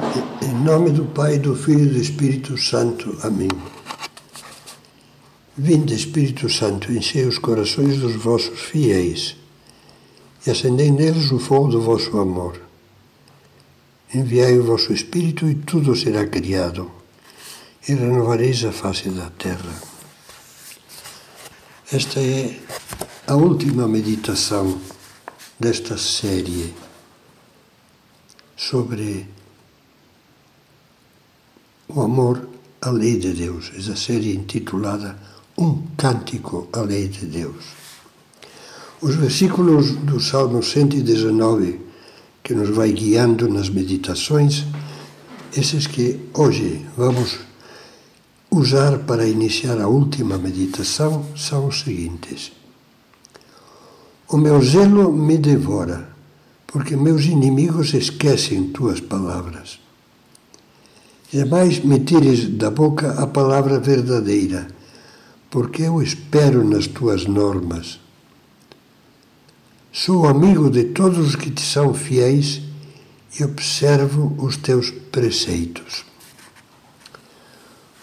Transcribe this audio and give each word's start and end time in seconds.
Em 0.00 0.54
nome 0.62 0.90
do 0.90 1.06
Pai, 1.06 1.40
do 1.40 1.56
Filho 1.56 1.86
e 1.86 1.88
do 1.88 1.98
Espírito 1.98 2.56
Santo. 2.56 3.18
Amém. 3.22 3.48
Vinde, 5.56 5.92
Espírito 5.92 6.48
Santo, 6.48 6.92
enchei 6.92 7.26
os 7.26 7.36
corações 7.38 7.98
dos 7.98 8.14
vossos 8.14 8.60
fiéis 8.60 9.36
e 10.46 10.50
acendei 10.50 10.92
neles 10.92 11.32
o 11.32 11.40
fogo 11.40 11.68
do 11.68 11.80
vosso 11.80 12.16
amor. 12.16 12.60
Enviai 14.14 14.56
o 14.56 14.62
vosso 14.62 14.92
Espírito 14.92 15.48
e 15.48 15.56
tudo 15.56 15.96
será 15.96 16.24
criado, 16.26 16.90
e 17.88 17.92
renovareis 17.92 18.64
a 18.64 18.70
face 18.70 19.08
da 19.08 19.30
terra. 19.30 19.82
Esta 21.92 22.20
é 22.20 22.56
a 23.26 23.34
última 23.34 23.88
meditação 23.88 24.80
desta 25.58 25.98
série 25.98 26.72
sobre 28.56 29.26
o 31.98 32.02
amor 32.02 32.48
à 32.80 32.90
lei 32.90 33.18
de 33.18 33.32
Deus. 33.32 33.72
Essa 33.76 33.96
série 33.96 34.36
intitulada 34.36 35.18
Um 35.56 35.82
Cântico 35.96 36.68
à 36.72 36.80
Lei 36.80 37.08
de 37.08 37.26
Deus. 37.26 37.64
Os 39.00 39.16
versículos 39.16 39.96
do 39.96 40.20
Salmo 40.20 40.62
119 40.62 41.80
que 42.42 42.54
nos 42.54 42.70
vai 42.70 42.92
guiando 42.92 43.48
nas 43.48 43.68
meditações, 43.68 44.64
esses 45.54 45.86
que 45.86 46.20
hoje 46.32 46.86
vamos 46.96 47.40
usar 48.50 49.00
para 49.00 49.28
iniciar 49.28 49.80
a 49.80 49.88
última 49.88 50.38
meditação, 50.38 51.26
são 51.36 51.66
os 51.66 51.80
seguintes. 51.80 52.52
O 54.28 54.36
meu 54.36 54.62
zelo 54.62 55.12
me 55.12 55.36
devora, 55.36 56.08
porque 56.66 56.96
meus 56.96 57.24
inimigos 57.24 57.92
esquecem 57.92 58.68
tuas 58.68 59.00
palavras. 59.00 59.80
Jamais 61.30 61.84
me 61.84 62.00
tires 62.00 62.48
da 62.56 62.70
boca 62.70 63.12
a 63.22 63.26
palavra 63.26 63.78
verdadeira, 63.78 64.66
porque 65.50 65.82
eu 65.82 66.00
espero 66.00 66.64
nas 66.64 66.86
tuas 66.86 67.26
normas. 67.26 68.00
Sou 69.92 70.26
amigo 70.26 70.70
de 70.70 70.84
todos 70.84 71.18
os 71.18 71.36
que 71.36 71.50
te 71.50 71.60
são 71.60 71.92
fiéis 71.92 72.62
e 73.38 73.44
observo 73.44 74.34
os 74.38 74.56
teus 74.56 74.90
preceitos. 74.90 76.06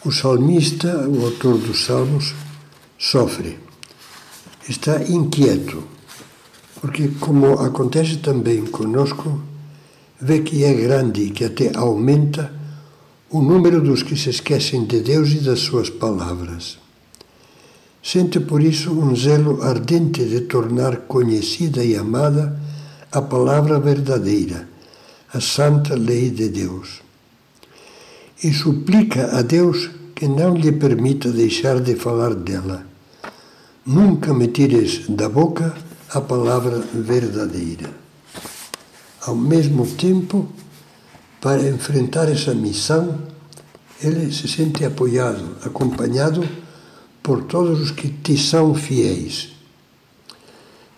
O 0.03 0.11
salmista, 0.11 1.07
o 1.09 1.25
autor 1.25 1.57
dos 1.57 1.83
salmos, 1.83 2.35
sofre, 2.99 3.57
está 4.69 5.01
inquieto 5.01 5.95
porque, 6.79 7.07
como 7.19 7.53
acontece 7.53 8.17
também 8.17 8.63
conosco, 8.67 9.41
vê 10.21 10.41
que 10.41 10.63
é 10.63 10.71
grande 10.75 11.23
e 11.23 11.31
que 11.31 11.43
até 11.43 11.75
aumenta 11.75 12.53
o 13.35 13.41
número 13.41 13.81
dos 13.81 14.01
que 14.01 14.15
se 14.15 14.29
esquecem 14.29 14.85
de 14.85 15.01
Deus 15.01 15.33
e 15.33 15.39
das 15.41 15.59
suas 15.59 15.89
palavras. 15.89 16.77
Sente 18.01 18.39
por 18.39 18.63
isso 18.63 18.93
um 18.93 19.13
zelo 19.13 19.61
ardente 19.61 20.23
de 20.23 20.39
tornar 20.53 20.99
conhecida 20.99 21.83
e 21.83 21.97
amada 21.97 22.57
a 23.11 23.21
palavra 23.21 23.77
verdadeira, 23.77 24.69
a 25.33 25.41
santa 25.41 25.95
lei 25.95 26.29
de 26.29 26.47
Deus. 26.47 27.01
E 28.41 28.53
suplica 28.53 29.37
a 29.37 29.41
Deus 29.41 29.89
que 30.15 30.29
não 30.29 30.55
lhe 30.55 30.71
permita 30.71 31.29
deixar 31.29 31.81
de 31.81 31.95
falar 31.95 32.35
dela. 32.35 32.87
Nunca 33.85 34.33
me 34.33 34.47
tires 34.47 35.09
da 35.09 35.27
boca 35.27 35.75
a 36.09 36.21
palavra 36.21 36.79
verdadeira. 36.93 37.89
Ao 39.27 39.35
mesmo 39.35 39.85
tempo, 39.85 40.47
para 41.45 41.61
enfrentar 41.69 42.27
essa 42.27 42.55
missão, 42.55 43.19
ele 44.01 44.33
se 44.33 44.47
sente 44.47 44.83
apoiado, 44.83 45.45
acompanhado 45.63 46.43
por 47.21 47.43
todos 47.43 47.79
os 47.79 47.91
que 47.91 48.09
te 48.09 48.35
são 48.35 48.73
fiéis. 48.73 49.49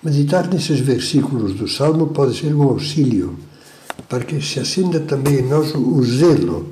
Meditar 0.02 0.48
nesses 0.48 0.80
versículos 0.80 1.54
do 1.54 1.68
Salmo 1.68 2.08
pode 2.08 2.40
ser 2.40 2.56
um 2.56 2.64
auxílio 2.64 3.38
para 4.08 4.24
que 4.24 4.42
se 4.42 4.58
acenda 4.58 5.02
também 5.02 5.40
em 5.40 5.50
nós 5.50 5.76
o 5.76 6.02
zelo 6.06 6.70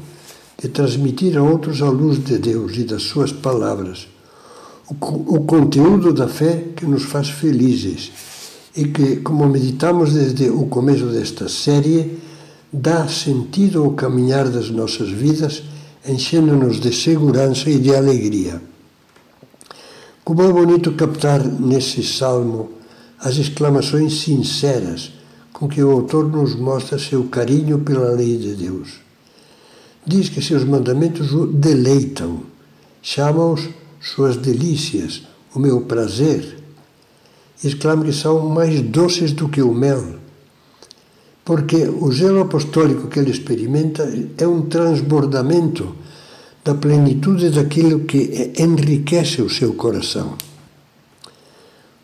de 0.57 0.69
transmitir 0.69 1.37
a 1.37 1.43
outros 1.43 1.81
a 1.81 1.89
luz 1.89 2.23
de 2.23 2.37
Deus 2.37 2.77
e 2.77 2.85
das 2.85 3.03
suas 3.03 3.33
palavras, 3.33 4.07
o, 4.89 5.41
conteúdo 5.41 6.13
da 6.13 6.29
fé 6.29 6.69
que 6.77 6.85
nos 6.85 7.03
faz 7.03 7.27
felizes 7.27 8.09
e 8.73 8.85
que, 8.85 9.17
como 9.17 9.45
meditamos 9.49 10.13
desde 10.13 10.49
o 10.49 10.65
começo 10.67 11.07
desta 11.07 11.49
série, 11.49 12.23
dá 12.75 13.07
sentido 13.07 13.83
ao 13.83 13.91
caminhar 13.91 14.49
das 14.49 14.69
nossas 14.69 15.09
vidas, 15.09 15.63
enchendo-nos 16.07 16.79
de 16.79 16.93
segurança 16.93 17.69
e 17.69 17.79
de 17.79 17.95
alegria. 17.95 18.61
Como 20.23 20.41
é 20.41 20.51
bonito 20.51 20.93
captar 20.93 21.43
nesse 21.43 22.03
salmo 22.03 22.71
as 23.19 23.37
exclamações 23.37 24.21
sinceras 24.21 25.13
com 25.53 25.67
que 25.67 25.81
o 25.81 25.91
autor 25.91 26.29
nos 26.29 26.55
mostra 26.55 26.99
seu 26.99 27.23
carinho 27.25 27.79
pela 27.79 28.11
lei 28.11 28.37
de 28.37 28.55
Deus. 28.55 28.99
Diz 30.05 30.27
que 30.29 30.41
seus 30.41 30.63
mandamentos 30.63 31.31
o 31.31 31.47
deleitam, 31.47 32.41
chama-os 33.01 33.69
suas 34.01 34.35
delícias, 34.35 35.23
o 35.53 35.59
meu 35.59 35.81
prazer 35.81 36.57
exclama 37.63 38.03
que 38.03 38.13
são 38.13 38.49
mais 38.49 38.81
doces 38.81 39.31
do 39.31 39.47
que 39.47 39.61
o 39.61 39.73
mel, 39.73 40.24
porque 41.45 41.87
o 41.87 42.11
zelo 42.11 42.41
apostólico 42.41 43.07
que 43.07 43.19
ele 43.19 43.29
experimenta 43.29 44.11
é 44.35 44.47
um 44.47 44.63
transbordamento 44.63 45.95
da 46.63 46.73
plenitude 46.73 47.51
daquilo 47.51 47.99
que 48.01 48.51
enriquece 48.57 49.43
o 49.43 49.49
seu 49.49 49.75
coração. 49.75 50.35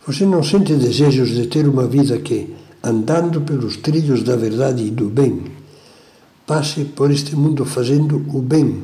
Você 0.05 0.25
não 0.25 0.43
sente 0.43 0.75
desejos 0.75 1.29
de 1.29 1.47
ter 1.47 1.67
uma 1.67 1.87
vida 1.87 2.19
que, 2.19 2.53
andando 2.83 3.41
pelos 3.41 3.77
trilhos 3.77 4.21
da 4.21 4.35
verdade 4.35 4.83
e 4.83 4.91
do 4.91 5.09
bem, 5.09 5.45
passe 6.45 6.85
por 6.85 7.09
este 7.09 7.35
mundo 7.35 7.65
fazendo 7.65 8.23
o 8.33 8.41
bem, 8.41 8.83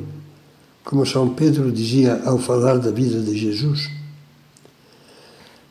como 0.83 1.05
São 1.05 1.29
Pedro 1.29 1.71
dizia 1.71 2.21
ao 2.25 2.39
falar 2.39 2.77
da 2.77 2.89
vida 2.91 3.19
de 3.19 3.37
Jesus? 3.37 3.89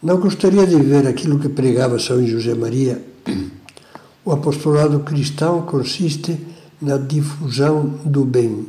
Não 0.03 0.21
gostaria 0.21 0.67
de 0.67 0.77
viver 0.77 1.07
aquilo 1.07 1.39
que 1.39 1.49
pregava 1.49 1.99
São 1.99 2.25
José 2.25 2.55
Maria. 2.55 3.16
O 4.27 4.33
apostolado 4.33 4.99
cristão 5.05 5.63
consiste 5.63 6.37
na 6.83 6.97
difusão 6.97 8.01
do 8.05 8.25
bem, 8.25 8.67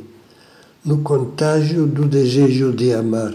no 0.84 0.98
contágio 0.98 1.84
do 1.84 2.06
desejo 2.06 2.72
de 2.72 2.92
amar, 2.92 3.34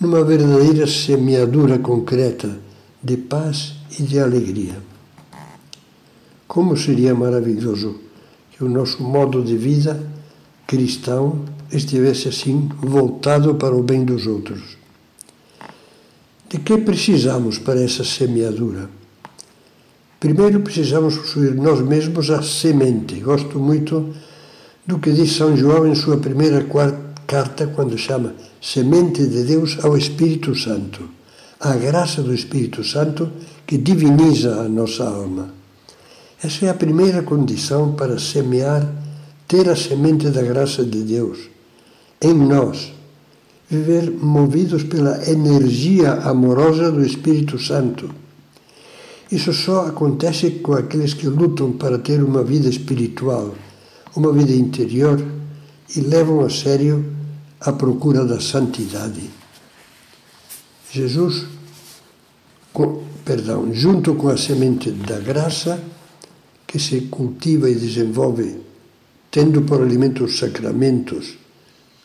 numa 0.00 0.22
verdadeira 0.22 0.86
semeadura 0.86 1.80
concreta 1.80 2.56
de 3.02 3.16
paz 3.16 3.74
e 3.98 4.04
de 4.04 4.20
alegria. 4.20 4.80
Como 6.46 6.76
seria 6.76 7.12
maravilhoso 7.12 7.96
que 8.52 8.62
o 8.62 8.68
nosso 8.68 9.02
modo 9.02 9.42
de 9.42 9.56
vida 9.56 10.00
cristão 10.64 11.44
estivesse 11.72 12.28
assim 12.28 12.70
voltado 12.78 13.56
para 13.56 13.74
o 13.74 13.82
bem 13.82 14.04
dos 14.04 14.28
outros. 14.28 14.78
De 16.48 16.58
que 16.60 16.78
precisamos 16.78 17.58
para 17.58 17.82
essa 17.82 18.04
semeadura? 18.04 18.88
Primeiro 20.18 20.60
precisamos 20.60 21.16
possuir 21.16 21.54
nós 21.54 21.80
mesmos 21.80 22.30
a 22.30 22.42
semente. 22.42 23.20
Gosto 23.20 23.58
muito 23.58 24.14
do 24.86 24.98
que 24.98 25.12
diz 25.12 25.32
São 25.32 25.56
João 25.56 25.86
em 25.86 25.94
sua 25.94 26.16
primeira 26.16 26.66
carta, 27.26 27.66
quando 27.66 27.98
chama 27.98 28.34
semente 28.60 29.26
de 29.26 29.44
Deus 29.44 29.78
ao 29.84 29.96
Espírito 29.96 30.54
Santo. 30.54 31.08
A 31.60 31.74
graça 31.74 32.22
do 32.22 32.34
Espírito 32.34 32.82
Santo 32.84 33.30
que 33.66 33.76
diviniza 33.76 34.60
a 34.60 34.68
nossa 34.68 35.04
alma. 35.04 35.54
Essa 36.42 36.66
é 36.66 36.68
a 36.68 36.74
primeira 36.74 37.22
condição 37.22 37.94
para 37.94 38.18
semear, 38.18 38.86
ter 39.48 39.68
a 39.68 39.76
semente 39.76 40.28
da 40.30 40.42
graça 40.42 40.84
de 40.84 41.02
Deus 41.02 41.38
em 42.20 42.34
nós 42.34 42.92
viver 43.68 44.10
movidos 44.10 44.84
pela 44.84 45.28
energia 45.28 46.12
amorosa 46.12 46.90
do 46.90 47.04
Espírito 47.04 47.58
Santo. 47.58 48.08
Isso 49.30 49.52
só 49.52 49.86
acontece 49.86 50.50
com 50.62 50.74
aqueles 50.74 51.12
que 51.12 51.26
lutam 51.26 51.72
para 51.72 51.98
ter 51.98 52.22
uma 52.22 52.44
vida 52.44 52.68
espiritual, 52.68 53.54
uma 54.14 54.32
vida 54.32 54.52
interior 54.52 55.20
e 55.94 56.00
levam 56.00 56.44
a 56.44 56.50
sério 56.50 57.04
a 57.60 57.72
procura 57.72 58.24
da 58.24 58.40
santidade. 58.40 59.28
Jesus, 60.92 61.46
com, 62.72 63.02
perdão, 63.24 63.72
junto 63.72 64.14
com 64.14 64.28
a 64.28 64.36
semente 64.36 64.90
da 64.90 65.18
graça, 65.18 65.82
que 66.66 66.78
se 66.78 67.02
cultiva 67.02 67.68
e 67.68 67.74
desenvolve 67.74 68.60
tendo 69.30 69.62
por 69.62 69.82
alimento 69.82 70.24
os 70.24 70.38
sacramentos, 70.38 71.36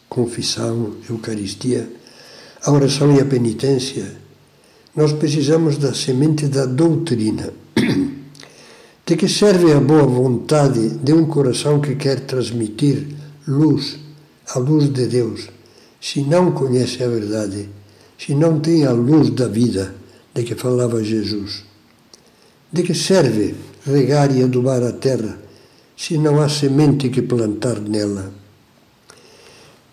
confissão, 0.10 0.96
Eucaristia, 1.10 1.90
a 2.64 2.72
oração 2.72 3.16
e 3.16 3.22
a 3.22 3.26
penitência, 3.26 4.18
nós 4.96 5.14
precisamos 5.14 5.78
da 5.78 5.94
semente 5.94 6.48
da 6.48 6.66
doutrina. 6.66 7.52
De 9.06 9.18
que 9.18 9.28
serve 9.28 9.74
a 9.74 9.80
boa 9.80 10.06
vontade 10.06 10.90
de 10.90 11.12
um 11.12 11.26
coração 11.26 11.82
que 11.82 11.96
quer 11.96 12.22
transmitir 12.22 13.08
luz, 13.46 13.98
a 14.56 14.60
luz 14.60 14.94
de 14.94 15.06
Deus, 15.08 15.50
se 16.00 16.22
não 16.22 16.52
conhece 16.52 17.04
a 17.04 17.08
verdade, 17.08 17.68
se 18.18 18.34
não 18.34 18.60
tem 18.60 18.86
a 18.86 18.92
luz 18.92 19.30
da 19.32 19.48
vida 19.48 19.94
de 20.34 20.44
que 20.44 20.56
falava 20.56 21.04
Jesus? 21.04 21.64
De 22.72 22.84
que 22.84 22.94
serve 22.94 23.56
regar 23.86 24.34
e 24.36 24.44
adubar 24.44 24.82
a 24.84 24.94
terra 24.94 25.38
se 25.98 26.18
não 26.18 26.40
há 26.40 26.48
semente 26.48 27.10
que 27.10 27.22
plantar 27.22 27.82
nela? 27.82 28.32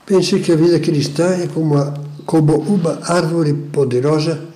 Pense 0.06 0.38
que 0.38 0.52
a 0.52 0.56
vida 0.56 0.78
cristã 0.78 1.28
é 1.30 1.48
como, 1.48 1.76
a, 1.76 1.92
como 2.24 2.56
uma 2.56 3.00
árvore 3.04 3.52
poderosa 3.52 4.48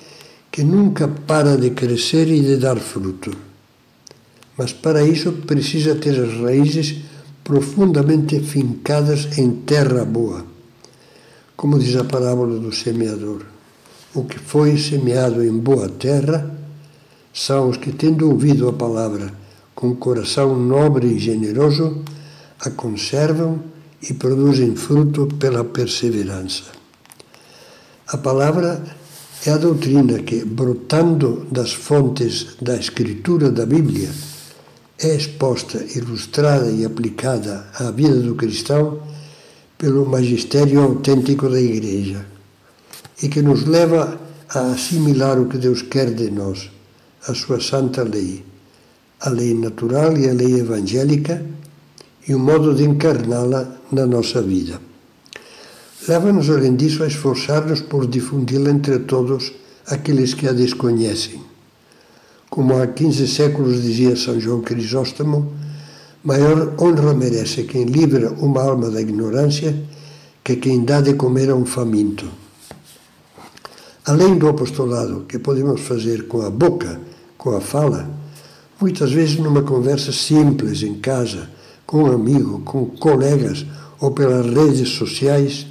que 0.53 0.63
nunca 0.63 1.09
para 1.09 1.57
de 1.57 1.71
crescer 1.71 2.29
e 2.29 2.41
de 2.41 2.59
dar 2.59 2.77
fruto. 2.77 3.35
Mas 4.57 4.75
para 4.75 5.03
isso 5.03 5.33
precisa 5.33 5.95
ter 5.95 6.21
as 6.21 6.35
raízes 6.43 6.97
profundamente 7.43 8.39
fincadas 8.39 9.39
em 9.39 9.51
terra 9.51 10.05
boa. 10.05 10.45
Como 11.57 11.79
diz 11.79 11.97
a 11.97 12.05
parábola 12.05 12.59
do 12.59 12.71
semeador: 12.71 13.43
o 14.15 14.25
que 14.25 14.39
foi 14.39 14.77
semeado 14.77 15.43
em 15.43 15.57
boa 15.59 15.89
terra 15.89 16.55
são 17.33 17.71
os 17.71 17.79
que, 17.79 17.91
tendo 17.91 18.29
ouvido 18.29 18.69
a 18.69 18.75
palavra 18.75 19.33
com 19.75 19.97
coração 19.97 20.55
nobre 20.55 21.07
e 21.07 21.19
generoso, 21.19 22.05
a 22.61 22.69
conservam 22.69 23.59
e 24.03 24.13
produzem 24.13 24.77
fruto 24.77 25.27
pela 25.39 25.65
perseverança. 25.65 26.65
A 28.07 28.19
palavra 28.19 28.83
é 29.45 29.51
a 29.51 29.57
doutrina 29.57 30.21
que, 30.21 30.45
brotando 30.45 31.47
das 31.51 31.73
fontes 31.73 32.57
da 32.61 32.77
Escritura 32.77 33.51
da 33.51 33.67
Bíblia, 33.67 34.09
é 35.01 35.17
exposta, 35.17 35.85
ilustrada 35.97 36.71
e 36.71 36.85
aplicada 36.85 37.67
à 37.75 37.91
vida 37.91 38.21
do 38.21 38.37
cristão 38.37 39.01
pelo 39.77 40.07
magistério 40.07 40.81
autêntico 40.81 41.49
da 41.49 41.61
Igreja 41.61 42.25
e 43.21 43.29
que 43.29 43.43
nos 43.43 43.67
leva 43.67 44.21
a 44.49 44.61
assimilar 44.73 45.41
o 45.41 45.47
que 45.47 45.59
Deus 45.59 45.83
quer 45.83 46.15
de 46.15 46.31
nós, 46.31 46.71
a 47.27 47.35
sua 47.35 47.61
santa 47.61 48.05
lei, 48.05 48.45
a 49.21 49.29
lei 49.29 49.55
natural 49.55 50.17
e 50.17 50.29
a 50.29 50.33
lei 50.33 50.61
evangélica 50.61 51.45
e 52.29 52.35
o 52.35 52.39
modo 52.39 52.75
de 52.75 52.85
encarná-la 52.85 53.81
na 53.91 54.07
nossa 54.07 54.41
vida. 54.41 54.92
Leva-nos, 56.09 56.51
além 56.51 56.75
disso, 56.75 57.05
a 57.05 57.07
esforçar-nos 57.07 57.81
por 57.81 58.09
difundi-la 58.09 58.71
entre 58.71 58.99
todos 59.01 59.53
aqueles 59.87 60.35
que 60.35 60.49
a 60.49 60.53
desconhecem. 60.53 61.41
Como 62.51 62.77
há 62.77 62.87
15 62.89 63.29
séculos 63.29 63.81
dizia 63.81 64.17
São 64.17 64.39
João 64.41 64.63
Crisóstomo, 64.63 65.53
maior 66.25 66.75
honra 66.81 67.15
merece 67.15 67.63
quem 67.65 67.85
livra 67.85 68.33
uma 68.33 68.63
alma 68.63 68.91
da 68.91 69.01
ignorância 69.01 69.75
que 70.43 70.57
quem 70.57 70.85
dá 70.85 71.01
de 71.01 71.15
comer 71.15 71.51
a 71.51 71.55
um 71.55 71.65
faminto. 71.65 72.29
Além 74.05 74.37
do 74.37 74.49
apostolado 74.49 75.25
que 75.29 75.39
podemos 75.39 75.81
fazer 75.83 76.27
com 76.27 76.43
a 76.43 76.51
boca, 76.51 77.01
com 77.39 77.57
a 77.57 77.61
fala, 77.61 78.11
muitas 78.81 79.13
vezes 79.13 79.37
numa 79.37 79.63
conversa 79.63 80.11
simples 80.11 80.83
em 80.83 80.95
casa, 80.95 81.49
com 81.87 82.03
um 82.03 82.13
amigo, 82.13 82.61
com 82.65 82.87
colegas 82.87 83.65
ou 84.01 84.11
pelas 84.11 84.45
redes 84.47 84.89
sociais, 84.89 85.67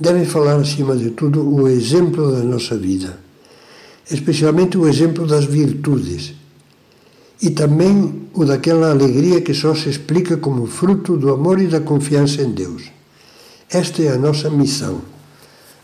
deve 0.00 0.24
falar 0.24 0.56
acima 0.56 0.96
de 0.96 1.10
tudo 1.10 1.46
o 1.46 1.68
exemplo 1.68 2.32
da 2.32 2.42
nossa 2.42 2.76
vida, 2.76 3.20
especialmente 4.10 4.78
o 4.78 4.88
exemplo 4.88 5.26
das 5.26 5.44
virtudes 5.44 6.34
e 7.42 7.50
também 7.50 8.28
o 8.32 8.44
daquela 8.44 8.90
alegria 8.90 9.40
que 9.40 9.52
só 9.52 9.74
se 9.74 9.88
explica 9.88 10.36
como 10.36 10.66
fruto 10.66 11.16
do 11.16 11.32
amor 11.32 11.60
e 11.60 11.66
da 11.66 11.80
confiança 11.80 12.42
em 12.42 12.50
Deus. 12.50 12.84
Esta 13.68 14.02
é 14.02 14.08
a 14.12 14.18
nossa 14.18 14.50
missão. 14.50 15.00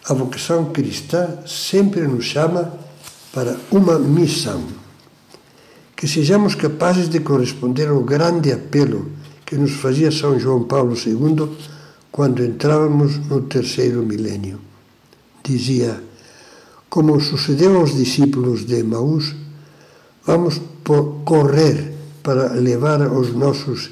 A 0.09 0.15
vocação 0.15 0.67
cristã 0.67 1.39
sempre 1.47 2.03
nos 2.03 2.25
chama 2.25 2.73
para 3.33 3.57
uma 3.71 3.99
missão. 3.99 4.63
Que 5.95 6.07
sejamos 6.07 6.55
capazes 6.55 7.09
de 7.09 7.21
corresponder 7.21 7.89
ao 7.89 8.01
grande 8.01 8.53
apelo 8.53 9.11
que 9.47 9.57
nos 9.57 9.73
fazia 9.73 10.11
São 10.11 10.39
João 10.39 10.65
Paulo 10.65 10.95
II 10.95 11.49
quando 12.17 12.43
entrávamos 12.43 13.19
no 13.29 13.43
terceiro 13.43 14.03
milênio. 14.03 14.59
Dizia: 15.45 16.03
Como 16.89 17.21
sucedeu 17.21 17.77
aos 17.77 17.95
discípulos 17.95 18.65
de 18.65 18.77
Emaús, 18.77 19.37
vamos 20.25 20.59
correr 21.27 21.93
para 22.23 22.55
levar 22.55 23.03
aos 23.03 23.35
nossos 23.35 23.91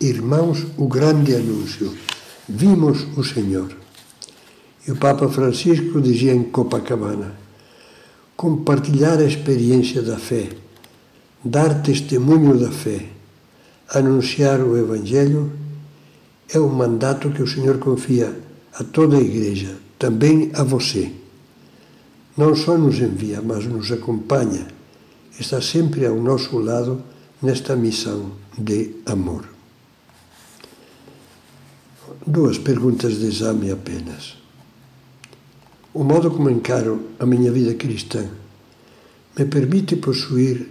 irmãos 0.00 0.66
o 0.76 0.88
grande 0.88 1.32
anúncio: 1.32 1.94
Vimos 2.48 3.06
o 3.16 3.22
Senhor. 3.22 3.70
E 4.84 4.90
o 4.90 4.96
Papa 4.96 5.28
Francisco 5.28 6.00
dizia 6.00 6.34
em 6.34 6.42
Copacabana: 6.42 7.36
compartilhar 8.36 9.18
a 9.20 9.24
experiência 9.24 10.02
da 10.02 10.18
fé, 10.18 10.48
dar 11.44 11.82
testemunho 11.82 12.58
da 12.58 12.72
fé, 12.72 13.06
anunciar 13.88 14.60
o 14.60 14.76
Evangelho 14.76 15.52
é 16.52 16.58
o 16.58 16.68
mandato 16.68 17.30
que 17.30 17.42
o 17.42 17.46
Senhor 17.46 17.78
confia 17.78 18.36
a 18.74 18.84
toda 18.84 19.16
a 19.16 19.20
Igreja, 19.20 19.76
também 19.98 20.50
a 20.54 20.62
você. 20.62 21.12
Não 22.36 22.54
só 22.54 22.76
nos 22.76 22.98
envia, 22.98 23.40
mas 23.40 23.66
nos 23.66 23.90
acompanha, 23.92 24.66
está 25.38 25.60
sempre 25.60 26.06
ao 26.06 26.16
nosso 26.16 26.58
lado 26.58 27.02
nesta 27.42 27.76
missão 27.76 28.32
de 28.58 28.96
amor. 29.06 29.48
Duas 32.26 32.58
perguntas 32.58 33.18
de 33.18 33.26
exame 33.26 33.70
apenas. 33.70 34.36
O 35.92 36.04
modo 36.04 36.30
como 36.30 36.50
encaro 36.50 37.10
a 37.18 37.26
minha 37.26 37.50
vida 37.50 37.74
cristã 37.74 38.28
me 39.36 39.44
permite 39.44 39.96
possuir 39.96 40.70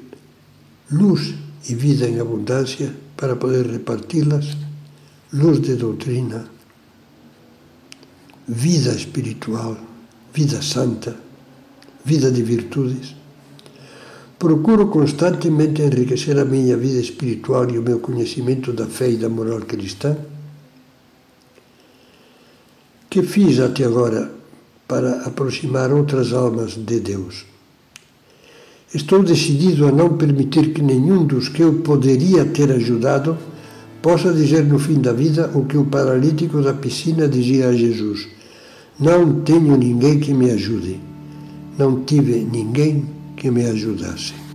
luz 0.92 1.34
e 1.68 1.76
vida 1.76 2.08
em 2.08 2.20
abundância 2.20 2.94
para 3.18 3.36
poder 3.36 3.66
reparti-las? 3.66 4.69
Luz 5.32 5.62
de 5.62 5.76
doutrina, 5.76 6.50
vida 8.48 8.92
espiritual, 8.92 9.78
vida 10.34 10.62
santa, 10.62 11.16
vida 12.04 12.32
de 12.32 12.42
virtudes. 12.42 13.16
Procuro 14.40 14.88
constantemente 14.88 15.82
enriquecer 15.82 16.40
a 16.40 16.46
minha 16.46 16.76
vida 16.78 17.00
espiritual 17.00 17.70
e 17.70 17.78
o 17.78 17.84
meu 17.84 18.00
conhecimento 18.00 18.74
da 18.74 18.88
fé 18.88 19.12
e 19.12 19.18
da 19.18 19.30
moral 19.30 19.60
cristã. 19.62 20.18
Que 23.10 23.22
fiz 23.22 23.60
até 23.60 23.84
agora 23.84 24.32
para 24.88 25.24
aproximar 25.26 25.92
outras 25.92 26.34
almas 26.34 26.74
de 26.74 27.00
Deus? 27.00 27.46
Estou 28.92 29.22
decidido 29.22 29.88
a 29.88 29.92
não 29.92 30.18
permitir 30.18 30.74
que 30.74 30.82
nenhum 30.82 31.24
dos 31.24 31.50
que 31.50 31.62
eu 31.62 31.82
poderia 31.82 32.46
ter 32.46 32.72
ajudado 32.72 33.38
possa 34.02 34.34
dizer 34.34 34.66
no 34.66 34.80
fim 34.80 35.00
da 35.00 35.14
vida 35.14 35.50
o 35.54 35.66
que 35.66 35.78
o 35.78 35.86
paralítico 35.86 36.62
da 36.62 36.74
piscina 36.74 37.28
dizia 37.28 37.70
a 37.70 37.74
Jesus: 37.74 38.28
Não 39.00 39.42
tenho 39.42 39.78
ninguém 39.78 40.20
que 40.20 40.34
me 40.34 40.52
ajude. 40.52 41.00
Não 41.78 42.04
tive 42.04 42.48
ninguém 42.52 43.06
que 43.36 43.50
me 43.50 43.66
ajudasse. 43.66 44.49